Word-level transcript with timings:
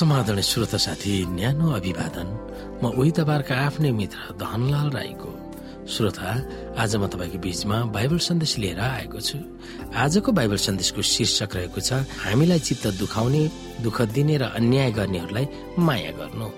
समाधान 0.00 0.40
श्रोता 0.40 0.78
साथी 0.80 1.12
न्यानो 1.28 1.66
अभिवादन। 1.76 2.28
म 2.80 2.84
उही 2.96 3.10
आफ्नै 3.52 3.90
मित्र 3.92 4.32
धनलाल 4.40 4.88
राईको। 4.96 5.30
श्रोता 5.92 6.30
आज 6.80 6.96
म 6.96 7.04
तपाईँको 7.12 7.38
बीचमा 7.44 7.76
बाइबल 7.92 8.18
सन्देश 8.24 8.52
लिएर 8.64 8.80
आएको 8.80 9.20
छु। 9.20 9.38
आजको 9.92 10.32
बाइबल 10.32 10.56
सन्देशको 10.56 11.02
शीर्षक 11.04 11.52
रहेको 11.56 11.80
छ 11.84 12.00
हामीलाई 12.24 12.60
चित्त 12.64 12.86
दुखाउने 12.96 13.42
दुःख 13.84 13.98
दिने 14.16 14.36
र 14.40 14.42
अन्याय 14.56 14.90
गर्नेहरूलाई 14.96 15.46
माया 15.76 16.12
गर्नु। 16.16 16.48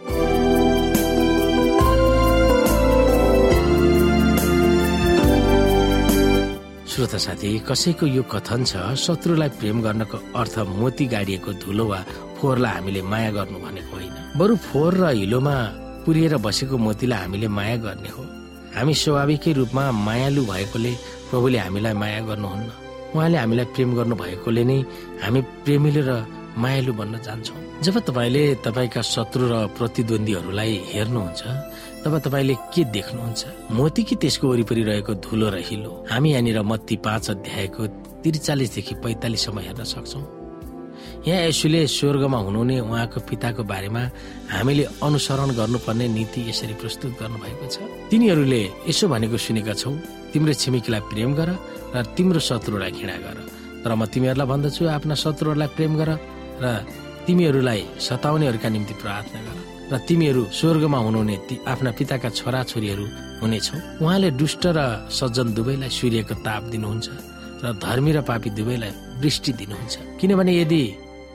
श्रोता 7.03 7.19
साथी 7.19 7.49
कसैको 7.67 8.07
यो 8.07 8.23
कथन 8.31 8.63
छ 8.63 8.95
शत्रुलाई 8.95 9.51
प्रेम 9.59 9.83
गर्नको 9.83 10.19
अर्थ 10.39 10.55
मोती 10.79 11.07
गाडिएको 11.11 11.53
धुलो 11.59 11.85
वा 11.91 11.99
फोहोरलाई 12.39 12.73
हामीले 12.79 13.03
माया 13.03 13.31
गर्नु 13.37 13.59
भनेको 13.59 13.91
होइन। 13.91 14.39
बरु 14.39 14.55
फोहोर 14.71 14.95
र 15.03 15.11
हिलोमा 15.11 15.55
पुरिएर 16.07 16.37
बसेको 16.47 16.79
मोतीलाई 16.79 17.19
हामीले 17.23 17.49
माया 17.59 17.77
गर्ने 17.83 18.11
हो। 18.15 18.23
हामी 18.79 18.95
स्वाभाविकै 19.03 19.53
रूपमा 19.59 19.85
मायालु 20.07 20.43
भएकोले 20.47 20.93
प्रभुले 21.31 21.59
हामीलाई 21.59 21.95
माया 22.03 22.21
गर्नुहुन्न। 22.23 22.71
उहाँले 23.19 23.39
हामीलाई 23.43 23.67
प्रेम 23.75 23.91
गर्नु 23.99 24.15
भएकोले 24.23 24.63
नै 24.71 24.79
हामी 25.23 25.41
प्रेमिलो 25.67 26.03
र 26.07 26.11
मायालु 26.59 26.93
बन्न 26.93 27.15
जान्छौँ। 27.23 27.83
जब 27.83 27.97
तपाईँले 28.09 28.43
तपाईँका 28.65 29.01
शत्रु 29.01 29.45
र 29.49 29.55
प्रतिद्वन्दीहरूलाई 29.79 30.73
हेर्नुहुन्छ 30.93 31.43
तब 32.05 32.15
तपाईँले 32.19 32.55
के 32.75 32.83
देख्नुहुन्छ? 32.93 33.43
मोती 33.71 34.03
कि 34.03 34.15
त्यसको 34.21 34.47
वरिपरि 34.49 34.83
रहेको 34.83 35.13
धुलो 35.23 35.49
र 35.49 35.57
हिलो? 35.63 35.91
हामी 36.11 36.29
यहाँनिर 36.33 36.63
मत्ती 36.63 36.97
पाँच 37.01 37.31
अध्यायको 37.31 37.83
त्रिचालिसदेखि 38.23 38.95
पैतालिससम्म 39.01 39.59
हेर्न 39.59 39.83
सक्छौँ। 39.85 40.25
यहाँ 41.27 41.47
यसुले 41.49 41.87
स्वर्गमा 41.87 42.39
हुनुहुने 42.47 42.77
उहाँको 42.83 43.19
पिताको 43.31 43.63
बारेमा 43.63 44.03
हामीले 44.51 44.85
अनुसरण 45.07 45.51
गर्नुपर्ने 45.55 46.07
नीति 46.09 46.41
यसरी 46.51 46.75
प्रस्तुत 46.83 47.13
गर्नुभएको 47.23 47.67
छ। 47.71 47.77
तिनीहरूले 48.11 48.63
यसो 48.91 49.07
भनेको 49.09 49.37
सुनेका 49.39 49.75
छौ 49.79 49.91
तिम्रो 50.35 50.53
छिमेकीलाई 50.53 51.01
प्रेम 51.11 51.31
गर 51.39 51.51
र 51.95 52.03
तिम्रो 52.19 52.41
शत्रुलाई 52.43 52.91
घृणा 52.91 53.17
गर। 53.23 53.37
तर 53.87 53.91
म 53.95 54.07
तिमीहरूलाई 54.11 54.47
भन्दछु 54.51 54.83
आफ्ना 54.91 55.15
शत्रुहरूलाई 55.15 55.69
प्रेम 55.79 55.95
गर। 56.03 56.11
र 56.63 56.67
तिमीहरूलाई 57.27 57.81
सताउनेहरूका 58.07 58.69
निम्ति 58.69 58.95
प्रार्थना 59.03 59.41
गर 59.47 59.57
र 59.93 59.99
तिमीहरू 60.09 60.43
स्वर्गमा 60.59 60.99
हुनुहुने 60.99 61.37
आफ्ना 61.69 61.91
पिताका 61.99 62.29
छोरा 62.39 62.61
छोरीहरू 62.71 63.05
हुनेछौ। 63.43 63.77
उहाँले 64.03 64.29
दुष्ट 64.41 64.65
र 64.77 64.81
सज्जन 65.11 65.49
दुवैलाई 65.55 65.91
सूर्यको 65.91 66.35
ताप 66.47 66.63
दिनुहुन्छ 66.73 67.07
र 67.63 67.67
धर्मी 67.85 68.13
र 68.13 68.19
पापी 68.25 68.51
दुवैलाई 68.59 68.93
वृष्टि 69.23 69.53
दिनुहुन्छ। 69.61 69.95
किनभने 70.21 70.53
यदि 70.61 70.83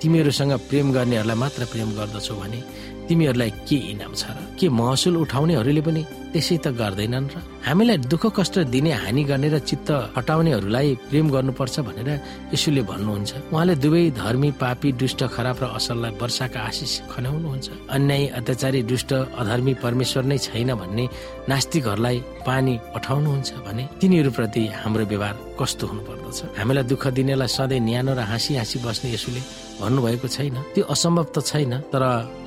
तिमीहरूसँग 0.02 0.53
प्रेम 0.69 0.88
गर्नेहरूलाई 0.94 1.38
मात्र 1.44 1.62
प्रेम 1.72 1.89
गर्दछौ 1.97 2.36
भने 2.36 2.59
तिमीहरूलाई 3.08 3.52
के 3.67 3.77
इनाम 3.94 4.13
छ 4.19 4.23
र 4.36 4.38
के 4.59 4.67
महसुल 4.69 5.16
उठाउनेहरूले 5.23 5.81
पनि 5.88 6.02
त्यसै 6.33 6.58
त 6.63 6.67
गर्दैनन् 6.75 7.31
र 7.33 7.36
हामीलाई 7.67 7.97
दुःख 8.11 8.23
कष्ट 8.38 8.55
दिने 8.73 8.91
हानि 9.03 9.23
गर्ने 9.23 9.47
र 9.50 9.58
चित्त 9.69 9.89
हटाउनेहरूलाई 10.17 10.88
प्रेम 11.09 11.25
गर्नुपर्छ 11.35 11.75
भनेर 11.88 12.09
यसुले 12.53 12.81
भन्नुहुन्छ। 12.91 13.31
उहाँले 13.52 13.75
दुवै 13.83 14.03
धर्मी 14.22 14.50
पापी 14.61 14.89
दुष्ट 15.02 15.22
खराब 15.35 15.58
र 15.63 15.66
असललाई 15.80 16.11
वर्षाका 16.22 16.59
आशिष 16.69 16.94
खनाउनुहुन्छ 17.11 17.67
अन्याय 17.95 18.23
अत्याचारी 18.39 18.81
दुष्ट 18.91 19.11
अधर्मी 19.41 19.73
परमेश्वर 19.83 20.23
नै 20.31 20.38
छैन 20.47 20.69
भन्ने 20.75 21.05
नास्तिकहरूलाई 21.50 22.17
पानी 22.47 22.73
पठाउनुहुन्छ 22.94 23.50
भने 23.66 23.84
तिनीहरूप्रति 24.00 24.63
हाम्रो 24.84 25.06
व्यवहार 25.12 25.47
कस्तो 25.59 25.85
हुनु 25.88 26.01
पर्दछ 26.07 26.40
हामीलाई 26.57 26.84
दुःख 26.91 27.03
दिनेलाई 27.18 27.50
सधैँ 27.57 27.79
न्यानो 27.79 28.12
र 28.13 28.22
हाँसी 28.31 28.56
हाँसी 28.56 28.78
बस्ने 28.85 29.07
यसुले 29.13 29.41
भन्नुभएको 29.81 30.28
छैन। 30.28 30.57
त्यो 30.73 30.84
असम्भव 30.94 31.25
त 31.35 31.38
छैन 31.50 31.73
तर 31.91 32.03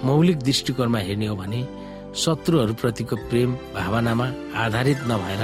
मौलिक 0.06 0.38
दृष्टिकोणमा 0.46 0.98
हेर्ने 1.08 1.26
हो 1.26 1.36
भने 1.36 1.60
शत्रुहरूप्रतिको 2.14 3.14
प्रेम 3.30 3.50
भावनामा 3.74 4.26
आधारित 4.64 4.98
नभएर 5.10 5.42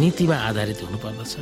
नीतिमा 0.00 0.36
आधारित 0.48 0.78
हुनुपर्दछ। 0.82 1.34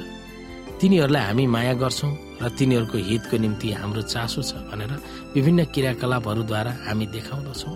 तिनीहरूलाई 0.80 1.24
हामी 1.24 1.44
माया 1.46 1.74
गर्छौँ 1.80 2.12
र 2.42 2.48
तिनीहरूको 2.58 2.98
हितको 3.08 3.36
निम्ति 3.44 3.68
हाम्रो 3.80 4.02
चासो 4.12 4.40
छ 4.42 4.52
भनेर 4.68 4.92
विभिन्न 5.34 5.60
क्रियाकलापहरूद्वारा 5.72 6.72
हामी 6.86 7.06
देखाउँदछौँ। 7.14 7.74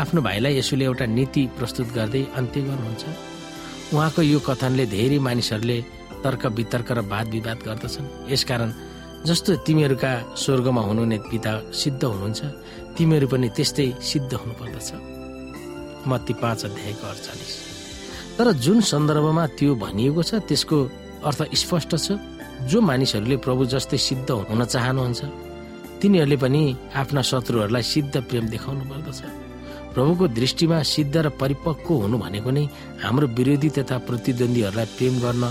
आफ्नो 0.00 0.20
भाइलाई 0.22 0.52
यसोले 0.56 0.84
एउटा 0.84 1.06
नीति 1.16 1.42
प्रस्तुत 1.58 1.88
गर्दै 1.96 2.22
अन्त्य 2.38 2.60
गर्नुहुन्छ। 2.68 3.04
उहाँको 3.92 4.20
यो 4.22 4.38
कथनले 4.48 4.84
धेरै 4.86 5.18
मानिसहरूले 5.26 5.78
तर्क 6.26 6.42
वितर्क 6.58 6.88
र 6.92 7.00
वाद 7.06 7.26
विवाद 7.30 7.58
गर्दछन्। 7.62 8.06
यसकारण 8.34 8.70
जस्तो 9.26 9.50
तिमीहरूका 9.66 10.12
स्वर्गमा 10.34 10.82
हुनुहुने 10.82 11.18
पिता 11.30 11.52
सिद्ध 11.72 12.02
हुनुहुन्छ 12.02 12.40
तिमीहरू 12.98 13.26
पनि 13.30 13.48
त्यस्तै 13.56 13.86
सिद्ध 14.02 14.32
हुनुपर्दछ। 14.34 14.88
मत्ती 16.06 16.34
पाँच 16.42 16.60
अध्यायको 16.64 17.04
अडचालिस। 17.06 17.52
तर 18.38 18.46
जुन 18.64 18.78
सन्दर्भमा 18.90 19.44
त्यो 19.58 19.74
भनिएको 19.74 20.22
छ 20.22 20.30
त्यसको 20.46 20.78
अर्थ 21.28 21.40
स्पष्ट 21.62 21.90
छ। 21.96 22.08
जो 22.70 22.78
मानिसहरूले 22.80 23.36
प्रभु 23.44 23.62
जस्तै 23.72 23.98
सिद्ध 23.98 24.28
हुन 24.30 24.60
चाहनुहुन्छ 24.64 25.20
तिनीहरूले 26.00 26.36
पनि 26.36 26.62
आफ्ना 26.94 27.20
शत्रुहरूलाई 27.30 27.84
सिद्ध 27.84 28.14
प्रेम 28.28 28.44
देखाउनु 28.48 28.84
पर्दछ। 28.90 29.20
प्रभुको 29.94 30.24
दृष्टिमा 30.28 30.78
सिद्ध 30.84 31.16
र 31.16 31.28
परिपक्व 31.40 31.94
हुनु 32.04 32.16
भनेको 32.16 32.50
नै 32.52 32.64
हाम्रो 33.02 33.26
विरोधी 33.36 33.68
तथा 33.76 33.96
प्रतिद्वन्दीहरूलाई 34.08 34.86
प्रेम 34.96 35.14
गर्न 35.24 35.44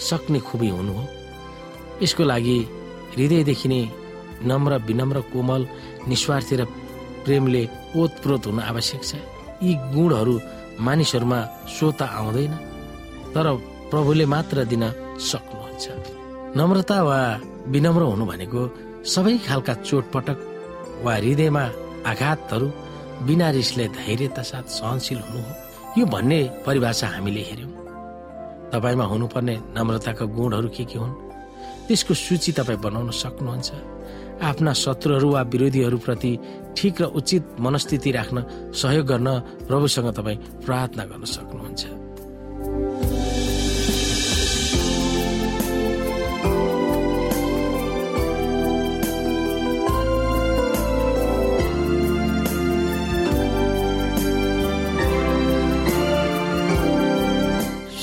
सक्ने 0.00 0.38
खुबी 0.48 0.68
हुनु 0.68 0.92
हो। 0.92 1.04
यसको 2.02 2.22
लागि 2.24 2.58
हृदयदेखि 3.14 3.68
नै 3.68 3.80
नम्र 4.50 4.72
विनम्र 4.88 5.20
कोमल 5.32 5.62
निस्वार्थी 6.08 6.54
र 6.60 6.64
प्रेमले 7.24 7.62
ओतप्रोत 7.96 8.46
हुन 8.46 8.58
आवश्यक 8.70 9.02
छ। 9.04 9.12
यी 9.62 9.72
गुणहरू 9.94 10.34
मानिसहरूमा 10.86 11.40
स्वत 11.76 12.00
आउँदैन 12.02 12.52
तर 13.34 13.46
प्रभुले 13.90 14.26
मात्र 14.34 14.64
दिन 14.70 14.84
सक्नुहुन्छ। 15.30 15.84
नम्रता 16.58 16.98
वा 17.08 17.18
विनम्र 17.72 18.02
हुनु 18.12 18.24
भनेको 18.30 18.60
सबै 19.14 19.36
खालका 19.46 19.74
चोटपटक 19.88 20.38
वा 21.04 21.12
हृदयमा 21.16 21.64
आघातहरू 22.10 22.68
बिना 23.26 23.48
रिसले 23.56 23.84
धैर्यता 23.96 24.42
साथ 24.50 24.66
सहनशील 24.76 25.20
हुनु 25.26 25.40
हो। 25.46 25.52
यो 25.98 26.04
भन्ने 26.12 26.40
परिभाषा 26.66 27.06
हामीले 27.08 27.42
हेर्यौँ 27.48 27.65
तपाईँमा 28.76 29.04
हुनुपर्ने 29.04 29.56
नम्रताका 29.72 30.24
गुणहरू 30.36 30.68
के 30.68 30.84
के 30.84 30.98
हुन्? 31.00 31.12
त्यसको 31.88 32.14
सूची 32.14 32.52
तपाईँ 32.52 32.78
बनाउन 32.78 33.10
सक्नुहुन्छ। 33.10 33.72
आफ्ना 34.42 34.72
शत्रुहरू 34.72 35.28
वा 35.32 35.42
विरोधीहरूप्रति 35.42 36.38
ठिक 36.76 37.00
र 37.00 37.04
उचित 37.04 37.56
मनस्थिति 37.60 38.10
राख्न 38.12 38.36
सहयोग 38.76 39.06
गर्न 39.06 39.28
प्रभुसँग 39.64 40.12
तपाईँ 40.12 40.36
प्रार्थना 40.36 41.04
गर्न 41.04 41.24
सक्नुहुन्छ। 41.24 42.05